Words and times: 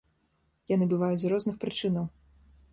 Яны 0.75 0.87
бываюць 0.95 1.19
з 1.25 1.31
розных 1.35 1.55
прычынаў. 1.67 2.05